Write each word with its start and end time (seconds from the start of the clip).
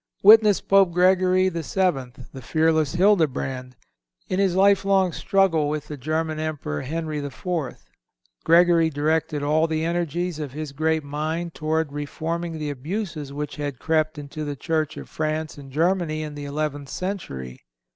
Witness 0.23 0.61
Pope 0.61 0.93
Gregory 0.93 1.47
VII., 1.47 2.13
the 2.33 2.41
fearless 2.41 2.93
Hildebrand, 2.95 3.75
in 4.27 4.39
his 4.39 4.55
life 4.55 4.83
long 4.83 5.11
struggle 5.11 5.69
with 5.69 5.89
the 5.89 5.95
German 5.95 6.39
Emperor, 6.39 6.81
Henry 6.81 7.19
IV. 7.19 7.43
Gregory 8.43 8.89
directed 8.89 9.43
all 9.43 9.67
the 9.67 9.85
energies 9.85 10.39
of 10.39 10.53
his 10.53 10.71
great 10.71 11.03
mind 11.03 11.53
towards 11.53 11.91
reforming 11.91 12.57
the 12.57 12.71
abuses 12.71 13.31
which 13.31 13.57
had 13.57 13.77
crept 13.77 14.17
into 14.17 14.43
the 14.43 14.55
church 14.55 14.97
of 14.97 15.07
France 15.07 15.55
and 15.59 15.71
Germany 15.71 16.23
in 16.23 16.33
the 16.33 16.45
eleventh 16.45 16.89
century. 16.89 17.59